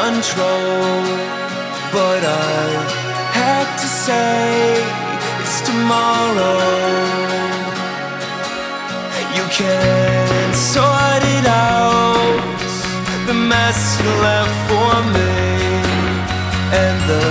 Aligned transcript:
control, 0.00 1.02
but 1.94 2.20
I 2.26 2.66
had 3.38 3.66
to 3.82 3.88
say 4.06 4.82
it's 5.40 5.58
tomorrow. 5.70 6.58
You 9.36 9.44
can 9.58 10.52
sort 10.52 11.22
it 11.36 11.46
out, 11.46 12.42
the 13.28 13.36
mess 13.52 13.80
you 14.00 14.10
left 14.28 14.56
for 14.68 14.94
me, 15.16 15.34
and 16.82 16.96
the 17.12 17.28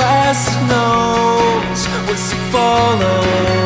last 0.00 0.50
knows 0.70 1.80
was 2.08 2.22
to 2.30 2.36
follow. 2.52 3.59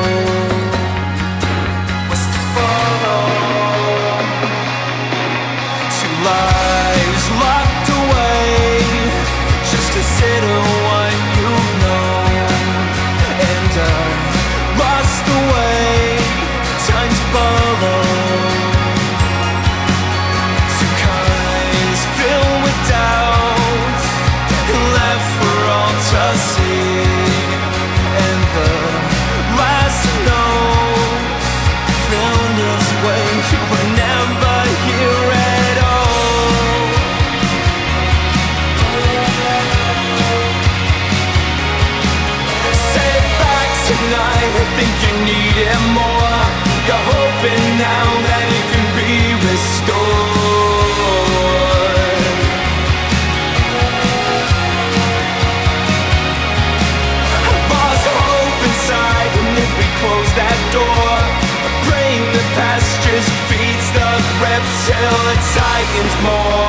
Reptile 64.87 65.35
Titans 65.55 66.23
more 66.23 66.64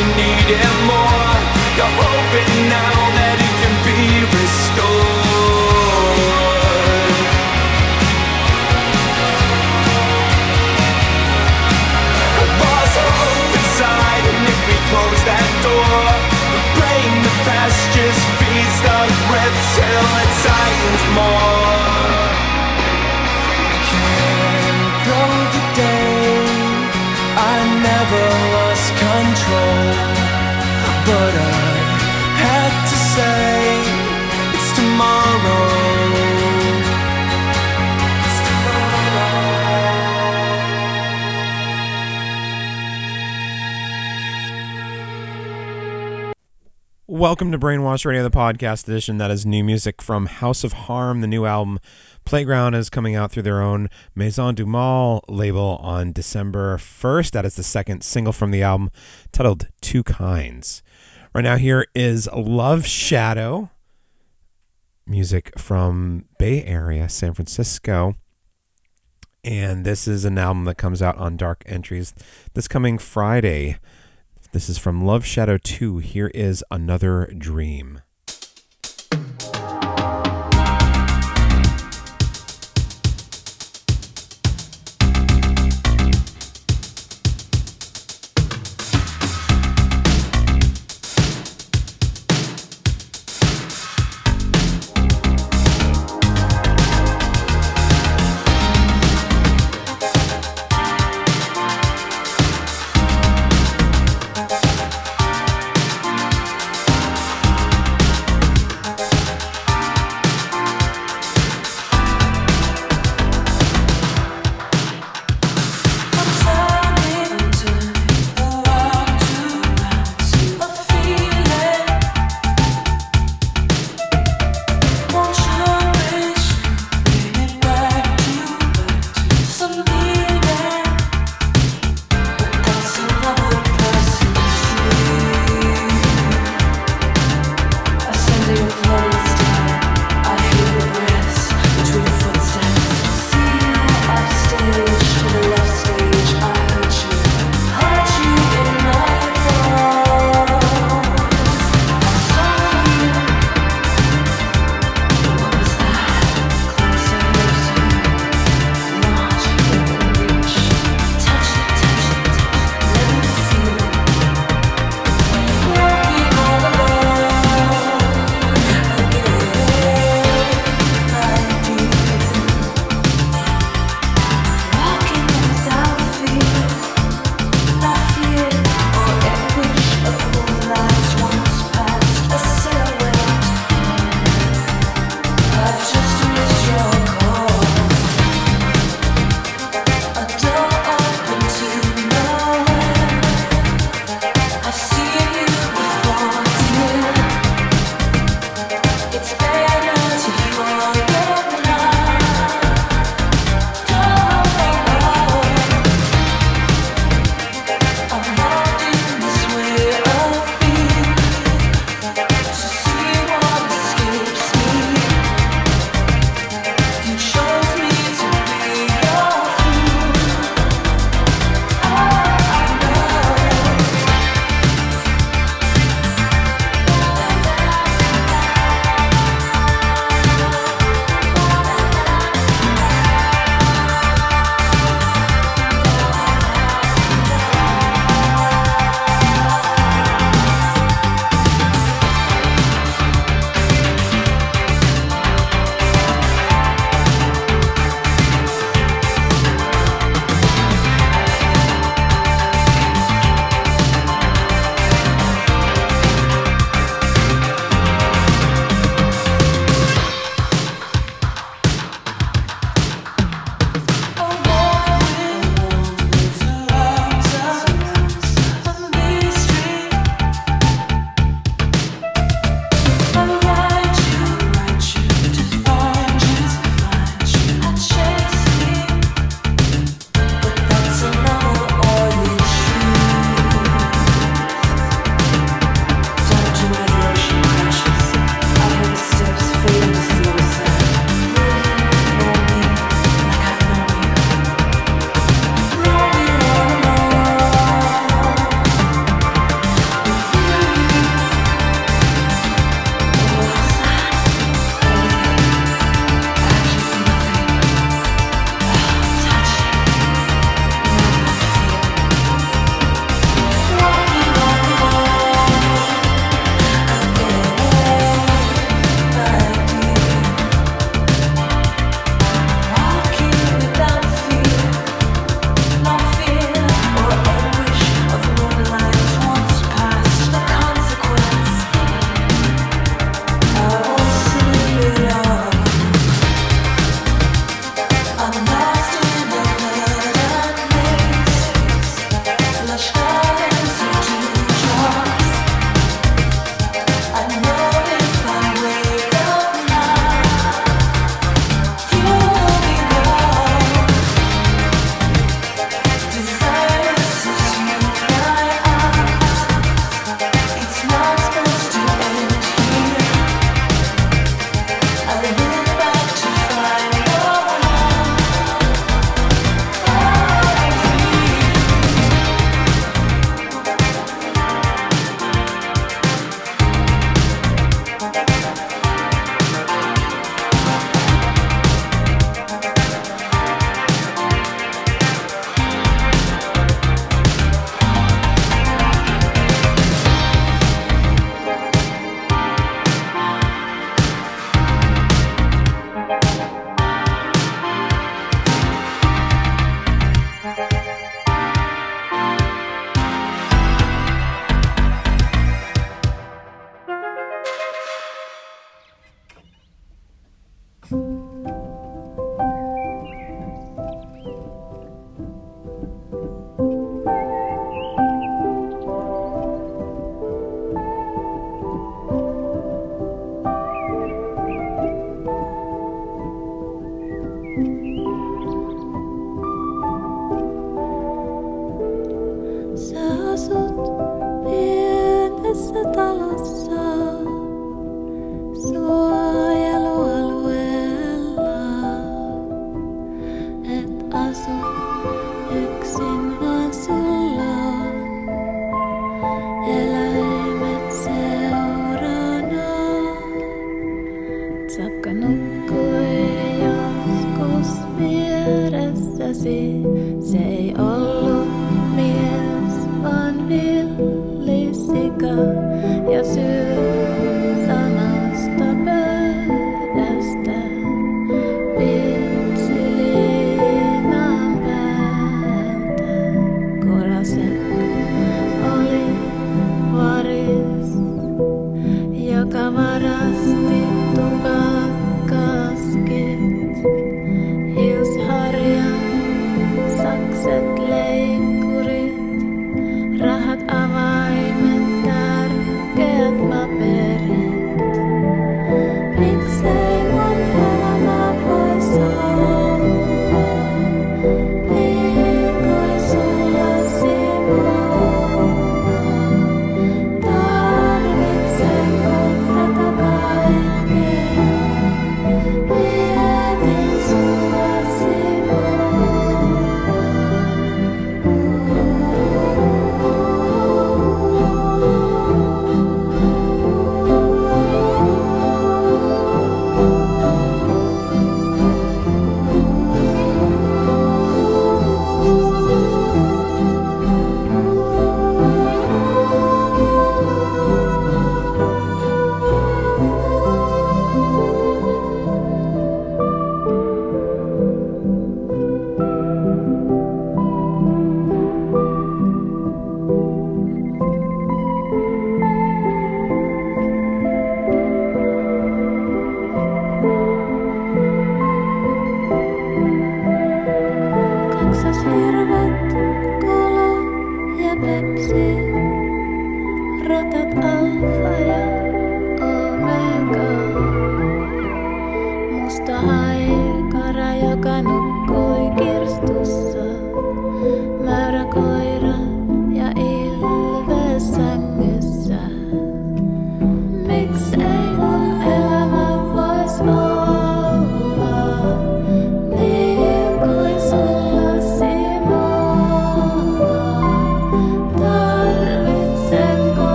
you 0.00 0.06
need 0.16 0.48
it 0.56 0.64
more. 0.88 1.36
You're 1.76 1.94
hoping 2.00 2.69
Welcome 47.20 47.52
to 47.52 47.58
Brainwashed 47.58 48.06
Radio, 48.06 48.22
the 48.22 48.30
podcast 48.30 48.88
edition. 48.88 49.18
That 49.18 49.30
is 49.30 49.44
new 49.44 49.62
music 49.62 50.00
from 50.00 50.24
House 50.24 50.64
of 50.64 50.72
Harm. 50.72 51.20
The 51.20 51.26
new 51.26 51.44
album 51.44 51.78
Playground 52.24 52.72
is 52.72 52.88
coming 52.88 53.14
out 53.14 53.30
through 53.30 53.42
their 53.42 53.60
own 53.60 53.90
Maison 54.14 54.54
du 54.54 54.64
Mal 54.64 55.22
label 55.28 55.78
on 55.82 56.12
December 56.12 56.78
1st. 56.78 57.32
That 57.32 57.44
is 57.44 57.56
the 57.56 57.62
second 57.62 58.02
single 58.04 58.32
from 58.32 58.52
the 58.52 58.62
album 58.62 58.90
titled 59.32 59.68
Two 59.82 60.02
Kinds. 60.02 60.82
Right 61.34 61.44
now, 61.44 61.56
here 61.56 61.86
is 61.94 62.26
Loveshadow, 62.28 63.68
music 65.06 65.58
from 65.58 66.24
Bay 66.38 66.64
Area, 66.64 67.06
San 67.10 67.34
Francisco. 67.34 68.14
And 69.44 69.84
this 69.84 70.08
is 70.08 70.24
an 70.24 70.38
album 70.38 70.64
that 70.64 70.78
comes 70.78 71.02
out 71.02 71.18
on 71.18 71.36
Dark 71.36 71.64
Entries 71.66 72.14
this 72.54 72.66
coming 72.66 72.96
Friday. 72.96 73.76
This 74.52 74.68
is 74.68 74.78
from 74.78 75.04
Loveshadow 75.04 75.62
2. 75.62 75.98
Here 75.98 76.26
is 76.34 76.64
Another 76.72 77.32
Dream. 77.38 78.00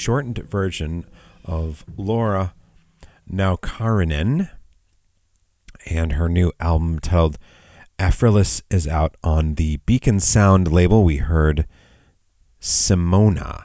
shortened 0.00 0.38
version 0.38 1.04
of 1.44 1.84
Laura 1.98 2.54
Naukkarinen, 3.30 4.48
and 5.84 6.12
her 6.12 6.26
new 6.26 6.52
album 6.58 6.98
titled 6.98 7.36
Aphrilis 7.98 8.62
is 8.70 8.88
out 8.88 9.14
on 9.22 9.56
the 9.56 9.76
Beacon 9.84 10.18
Sound 10.18 10.72
label. 10.72 11.04
We 11.04 11.18
heard 11.18 11.66
Simona. 12.62 13.64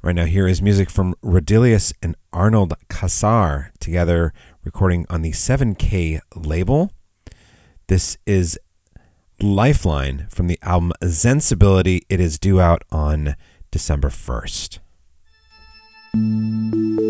Right 0.00 0.14
now, 0.14 0.24
here 0.24 0.48
is 0.48 0.62
music 0.62 0.88
from 0.88 1.14
Roedelius 1.22 1.92
and 2.02 2.16
Arnold 2.32 2.72
Kasar 2.88 3.70
together 3.78 4.32
recording 4.64 5.04
on 5.10 5.20
the 5.20 5.32
7K 5.32 6.20
label. 6.34 6.92
This 7.88 8.16
is 8.24 8.58
Lifeline 9.38 10.28
from 10.30 10.46
the 10.46 10.58
album 10.62 10.92
Zensibility. 11.02 12.00
It 12.08 12.20
is 12.20 12.38
due 12.38 12.58
out 12.58 12.84
on 12.90 13.36
December 13.70 14.08
1st. 14.08 14.78
Música 16.14 17.07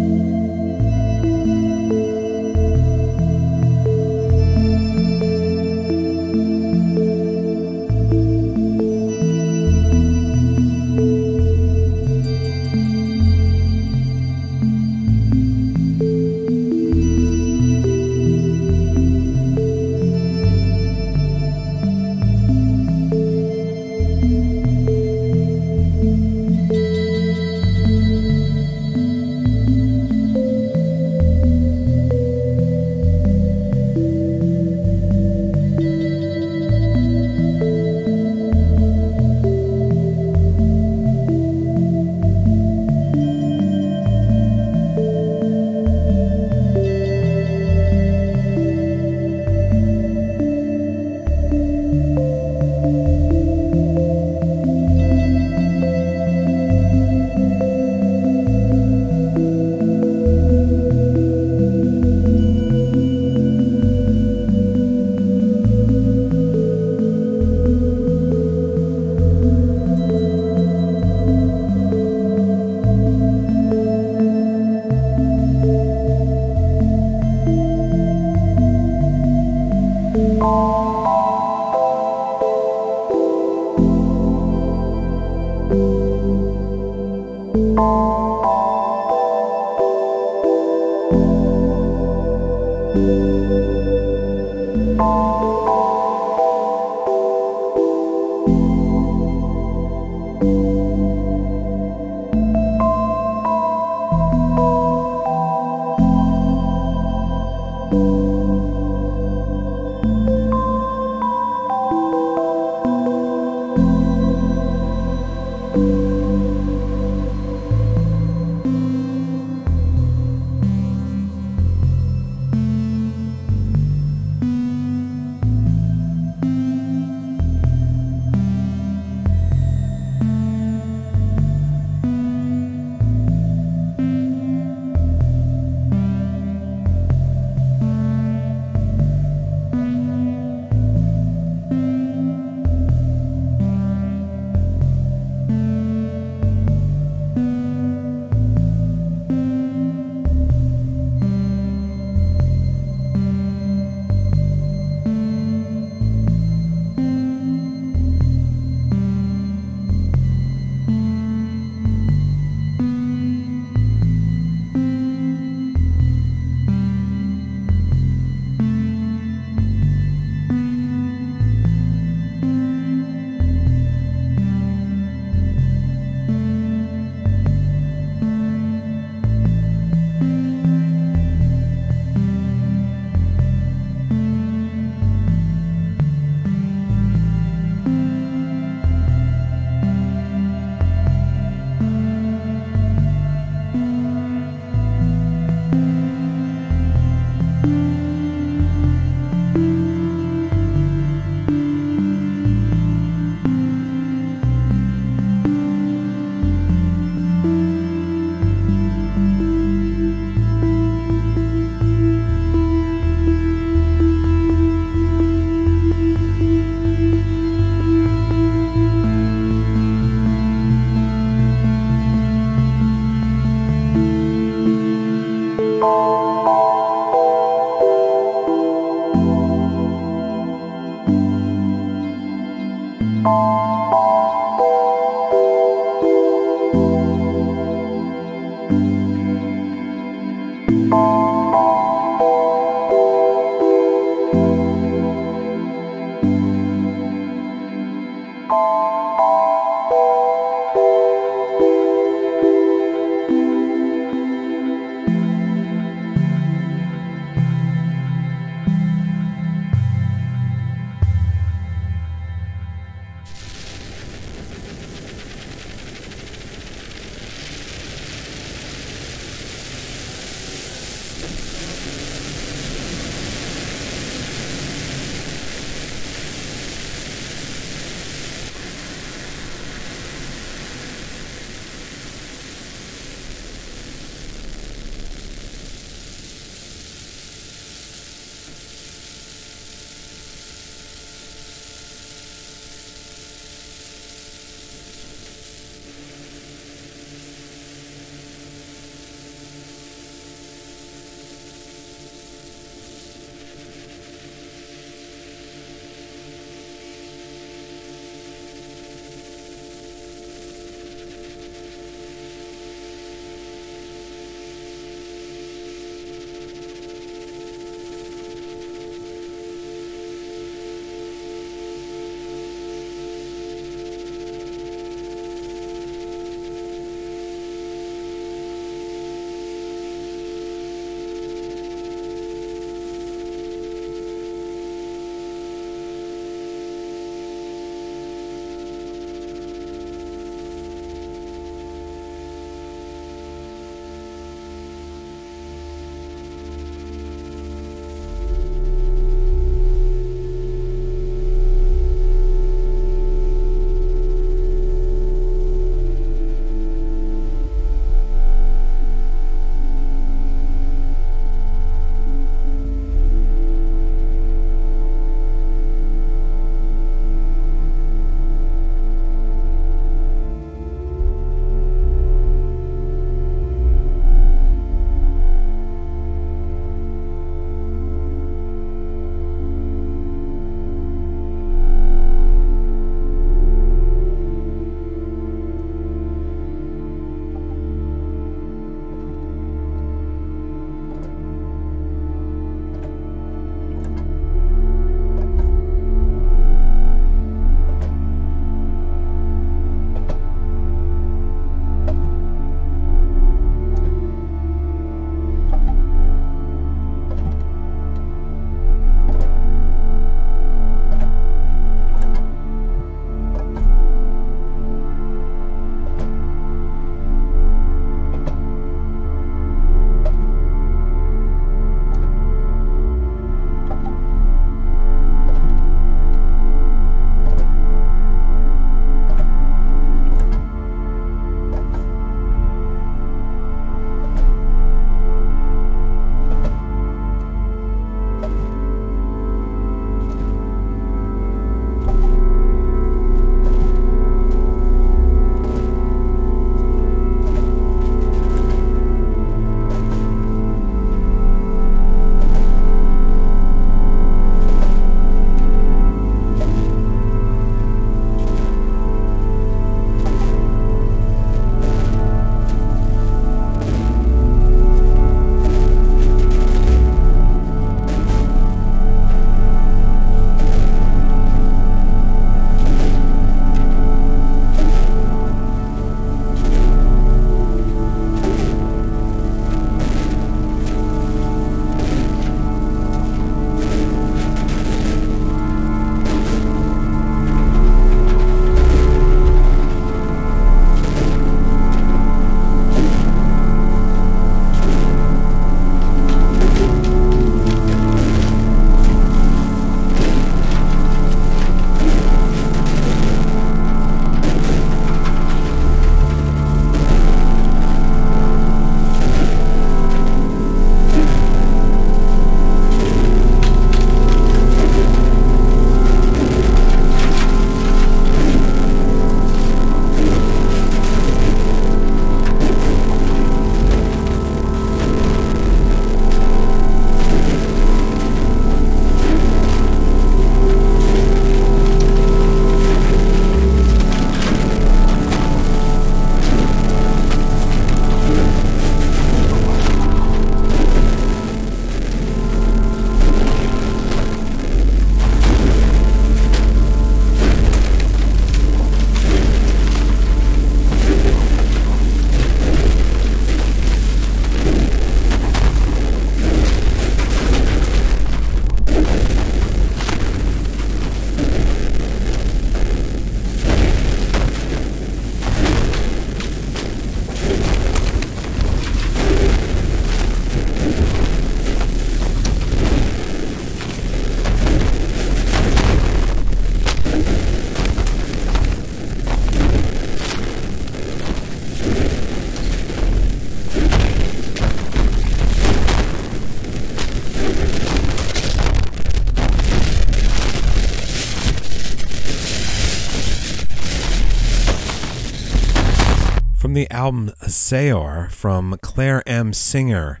Saor 597.54 598.08
from 598.10 598.58
Claire 598.62 599.08
M. 599.08 599.32
Singer, 599.32 600.00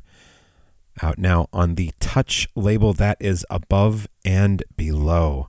out 1.00 1.18
now 1.18 1.46
on 1.52 1.76
the 1.76 1.92
Touch 2.00 2.48
label 2.56 2.92
that 2.94 3.16
is 3.20 3.46
above 3.48 4.08
and 4.24 4.64
below. 4.76 5.48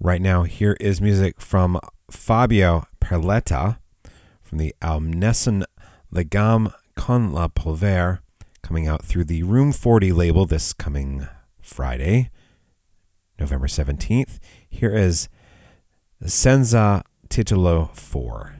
Right 0.00 0.22
now, 0.22 0.44
here 0.44 0.78
is 0.80 1.02
music 1.02 1.38
from 1.38 1.78
Fabio 2.10 2.86
Perletta 3.02 3.76
from 4.40 4.56
the 4.56 4.74
album 4.80 5.12
Nessun 5.12 5.66
Legame 6.10 6.72
con 6.94 7.34
la 7.34 7.48
Polvere, 7.48 8.20
coming 8.62 8.88
out 8.88 9.04
through 9.04 9.24
the 9.24 9.42
Room 9.42 9.72
40 9.72 10.12
label 10.12 10.46
this 10.46 10.72
coming 10.72 11.28
Friday, 11.60 12.30
November 13.38 13.66
17th. 13.66 14.38
Here 14.70 14.96
is 14.96 15.28
Senza 16.24 17.04
Titolo 17.28 17.90
4. 17.92 18.59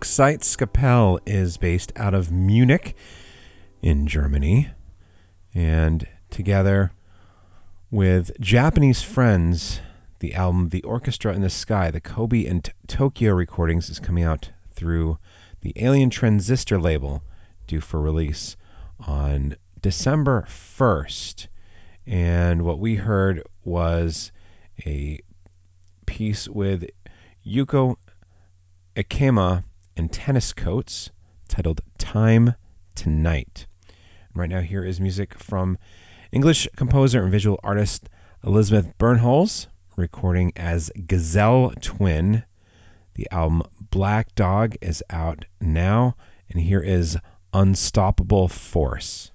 Hochzeitskapelle 0.00 1.20
is 1.26 1.58
based 1.58 1.92
out 1.94 2.14
of 2.14 2.32
Munich 2.32 2.96
in 3.82 4.06
Germany. 4.06 4.70
And 5.54 6.06
together 6.30 6.92
with 7.90 8.30
Japanese 8.40 9.02
friends, 9.02 9.80
the 10.20 10.34
album 10.34 10.70
The 10.70 10.82
Orchestra 10.84 11.34
in 11.34 11.42
the 11.42 11.50
Sky, 11.50 11.90
the 11.90 12.00
Kobe 12.00 12.46
and 12.46 12.64
T- 12.64 12.72
Tokyo 12.86 13.34
recordings, 13.34 13.90
is 13.90 14.00
coming 14.00 14.24
out 14.24 14.48
through 14.72 15.18
the 15.60 15.74
Alien 15.76 16.08
Transistor 16.08 16.80
label, 16.80 17.22
due 17.66 17.82
for 17.82 18.00
release 18.00 18.56
on 19.06 19.54
December 19.82 20.46
1st. 20.48 21.46
And 22.06 22.62
what 22.62 22.78
we 22.78 22.94
heard 22.94 23.42
was 23.64 24.32
a 24.86 25.20
piece 26.06 26.48
with 26.48 26.88
Yuko 27.46 27.96
Ikema 28.96 29.64
and 30.00 30.10
Tenniscoats 30.10 31.10
titled 31.46 31.82
Time 31.98 32.54
Tonight. 32.94 33.66
Right 34.34 34.48
now, 34.48 34.62
here 34.62 34.82
is 34.82 34.98
music 34.98 35.34
from 35.34 35.76
English 36.32 36.66
composer 36.74 37.22
and 37.22 37.30
visual 37.30 37.60
artist 37.62 38.08
Elizabeth 38.42 38.96
Bernholz, 38.96 39.66
recording 39.96 40.52
as 40.56 40.90
Gazelle 41.06 41.74
Twin. 41.82 42.44
The 43.12 43.28
album 43.30 43.62
Black 43.90 44.34
Dog 44.34 44.74
is 44.80 45.04
out 45.10 45.44
now, 45.60 46.16
and 46.48 46.62
here 46.62 46.80
is 46.80 47.18
Unstoppable 47.52 48.48
Force. 48.48 49.32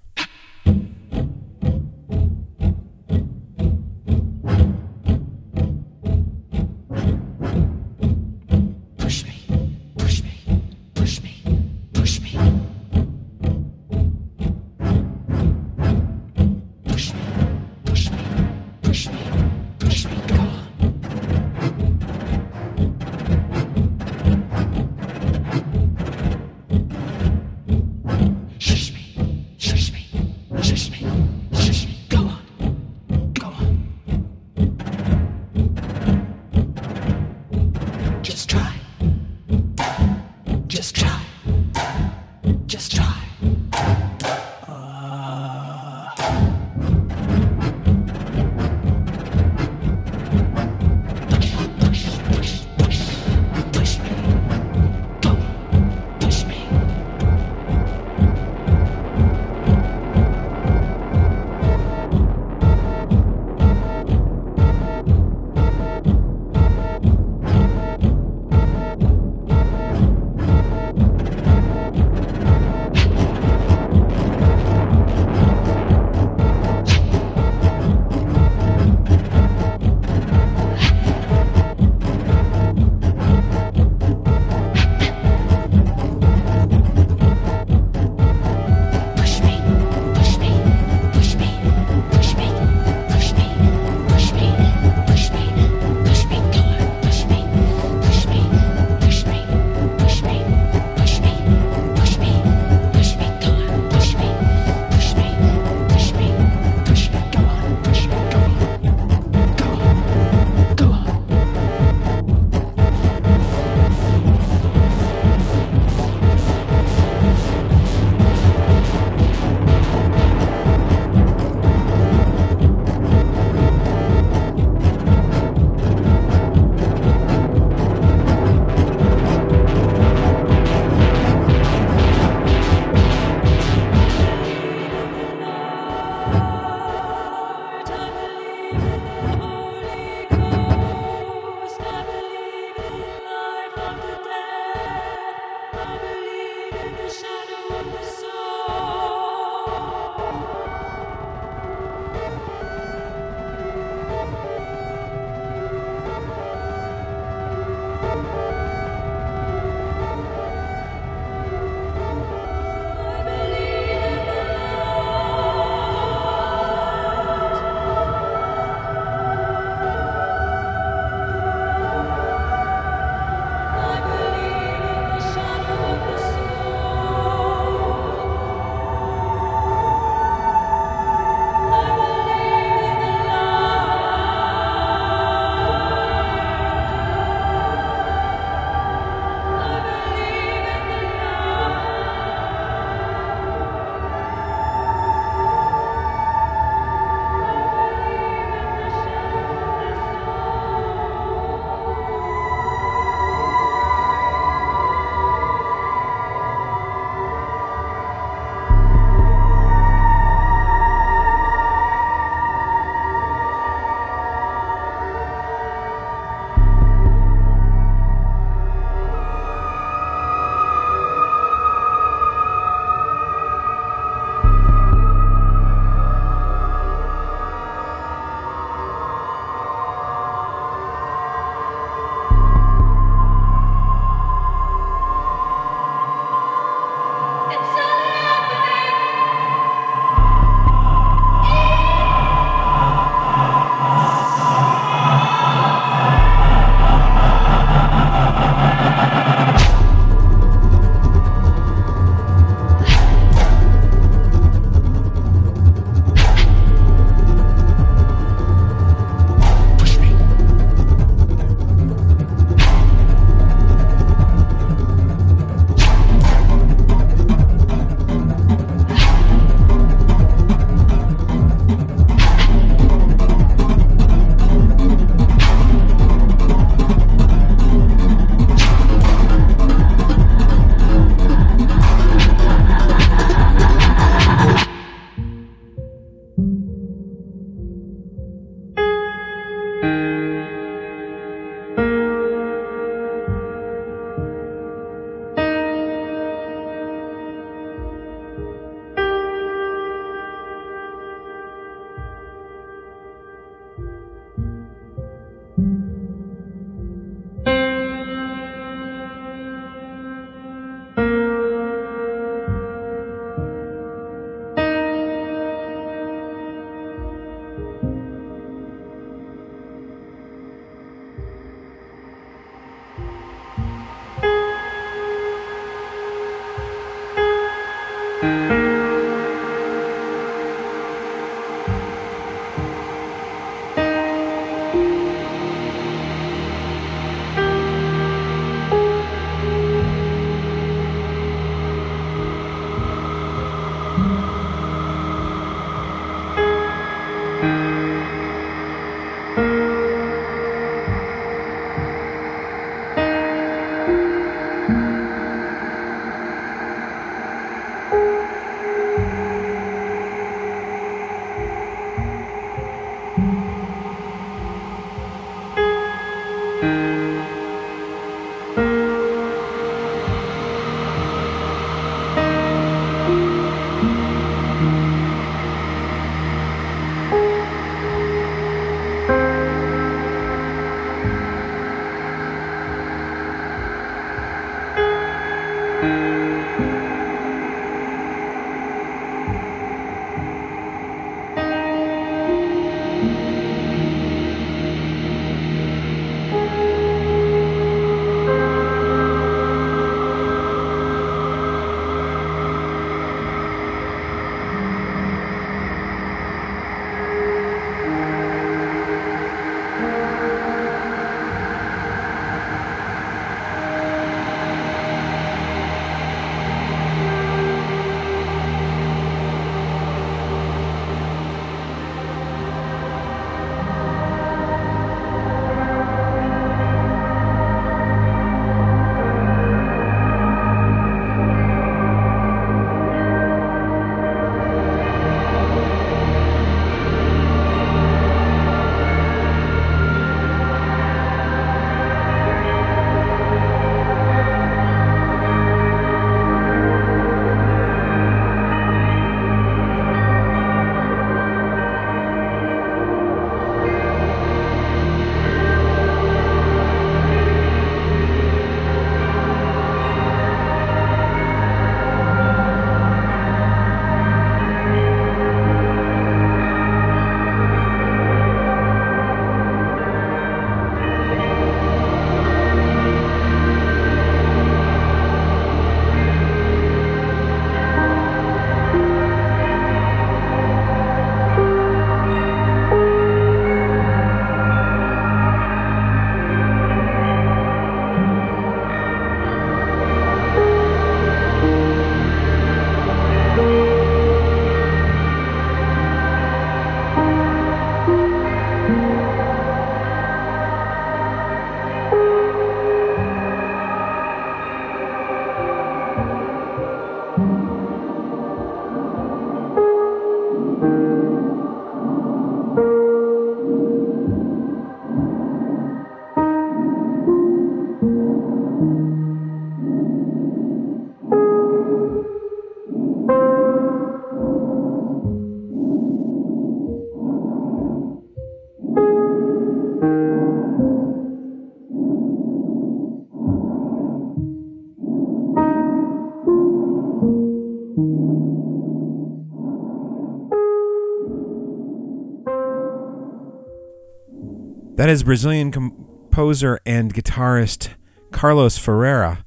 That 544.76 544.90
is 544.90 545.04
Brazilian 545.04 545.50
composer 545.52 546.60
and 546.66 546.92
guitarist 546.92 547.70
Carlos 548.10 548.58
Ferreira 548.58 549.24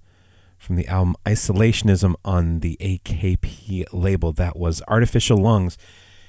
from 0.59 0.75
the 0.75 0.87
album 0.87 1.15
Isolationism 1.25 2.13
on 2.23 2.59
the 2.59 2.77
AKP 2.79 3.85
label. 3.91 4.31
That 4.31 4.57
was 4.57 4.83
Artificial 4.87 5.39
Lungs. 5.39 5.75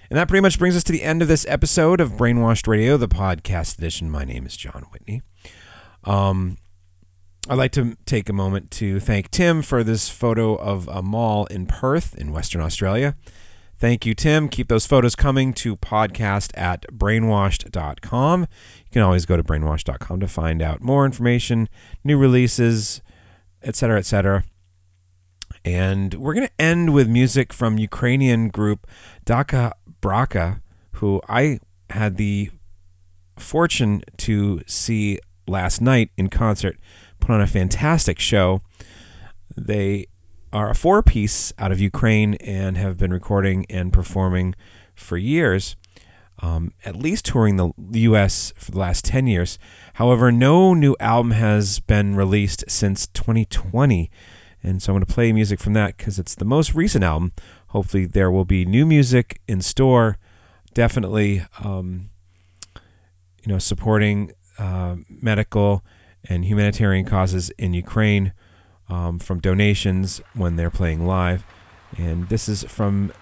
And 0.09 0.18
that 0.18 0.27
pretty 0.27 0.41
much 0.41 0.59
brings 0.59 0.75
us 0.75 0.83
to 0.85 0.93
the 0.93 1.03
end 1.03 1.21
of 1.21 1.29
this 1.29 1.45
episode 1.51 2.01
of 2.01 2.12
Brainwashed 2.12 2.66
Radio, 2.66 2.97
the 2.97 3.09
podcast 3.09 3.77
edition. 3.77 4.11
My 4.11 4.25
name 4.25 4.47
is 4.47 4.57
Jon 4.57 4.87
Whitney. 4.91 5.21
Um, 6.05 6.57
I'd 7.47 7.59
like 7.59 7.73
to 7.73 7.99
take 8.07 8.31
a 8.31 8.33
moment 8.33 8.71
to 8.71 9.01
thank 9.01 9.31
Tim 9.31 9.61
for 9.61 9.85
this 9.85 10.09
photo 10.09 10.55
of 10.55 10.89
a 10.89 11.03
mall 11.03 11.45
in 11.45 11.66
Perth 11.66 12.14
in 12.14 12.33
Western 12.33 12.62
Australia. 12.62 13.16
Thank 13.81 14.05
you, 14.05 14.12
Tim. 14.14 14.51
Keep 14.51 14.68
those 14.68 14.85
photos 14.85 15.16
coming 15.16 15.55
to 15.55 15.74
podcast 15.74 16.51
at 16.55 16.83
brainwashed.com. 16.93 18.41
You 18.43 18.91
can 18.93 19.01
always 19.01 19.24
go 19.24 19.39
to 19.39 19.43
brainwashed.com 19.43 20.20
to 20.20 20.28
find 20.28 20.61
out 20.61 20.83
more 20.83 21.07
information, 21.07 21.66
new 22.05 22.18
releases, 22.18 23.01
etc., 23.62 24.01
etc. 24.01 24.45
And 25.64 26.12
we're 26.12 26.35
going 26.35 26.47
to 26.47 26.62
end 26.62 26.93
with 26.93 27.09
music 27.09 27.55
from 27.55 27.78
Ukrainian 27.78 28.49
group 28.49 28.87
Daka 29.24 29.72
Braka, 30.03 30.61
who 30.97 31.22
I 31.26 31.61
had 31.89 32.18
the 32.18 32.51
fortune 33.39 34.03
to 34.18 34.61
see 34.66 35.18
last 35.49 35.81
night 35.81 36.11
in 36.18 36.28
concert, 36.28 36.76
put 37.18 37.31
on 37.31 37.41
a 37.41 37.47
fantastic 37.47 38.18
show. 38.18 38.61
They 39.57 40.09
are 40.53 40.70
a 40.70 40.74
four 40.74 41.03
piece 41.03 41.53
out 41.59 41.72
of 41.72 41.80
Ukraine 41.80 42.34
and 42.34 42.76
have 42.76 42.96
been 42.96 43.12
recording 43.12 43.66
and 43.70 43.92
performing 43.92 44.55
for 44.94 45.16
years, 45.16 45.76
um, 46.40 46.72
at 46.84 46.96
least 46.96 47.24
touring 47.24 47.57
the 47.57 47.72
US 48.01 48.53
for 48.57 48.72
the 48.72 48.78
last 48.78 49.05
10 49.05 49.26
years. 49.26 49.59
However, 49.94 50.32
no 50.32 50.74
new 50.74 50.96
album 50.98 51.32
has 51.32 51.80
been 51.80 52.16
released 52.16 52.64
since 52.68 53.07
2020. 53.09 54.11
And 54.62 54.82
so 54.82 54.92
I'm 54.92 54.98
going 54.98 55.07
to 55.07 55.12
play 55.12 55.32
music 55.32 55.61
from 55.61 55.72
that 55.74 55.96
because 55.96 56.18
it's 56.18 56.34
the 56.34 56.44
most 56.44 56.74
recent 56.74 57.05
album. 57.05 57.32
Hopefully, 57.68 58.05
there 58.05 58.30
will 58.30 58.44
be 58.44 58.64
new 58.64 58.84
music 58.84 59.40
in 59.48 59.62
store. 59.62 60.18
Definitely, 60.74 61.44
um, 61.64 62.11
you 63.42 63.53
know, 63.53 63.59
supporting 63.59 64.32
uh, 64.59 64.96
medical 65.09 65.82
and 66.28 66.44
humanitarian 66.44 67.07
causes 67.07 67.51
in 67.51 67.72
Ukraine 67.72 68.32
um, 68.91 69.18
from 69.18 69.41
donations 69.41 70.20
when 70.34 70.57
they're 70.57 70.70
playing 70.70 71.07
live. 71.07 71.45
And 71.97 72.28
this 72.28 72.49
is 72.49 72.64
from 72.64 73.12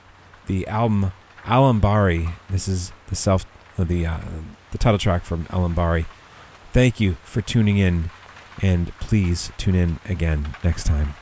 the 0.47 0.67
album 0.67 1.13
Alambari. 1.45 2.35
This 2.51 2.69
is 2.69 2.93
the 3.09 3.15
self 3.17 3.47
uh, 3.79 3.85
the 3.85 4.07
uh, 4.07 4.21
the 4.73 4.79
title 4.79 4.99
track 4.99 5.25
from 5.25 5.45
Alambari. 5.47 6.07
Thank 6.73 7.01
you 7.01 7.15
for 7.23 7.41
tuning 7.41 7.79
in, 7.79 8.11
and 8.61 8.93
please 9.01 9.51
tune 9.57 9.75
in 9.75 10.01
again 10.07 10.55
next 10.63 10.85
time. 10.85 11.15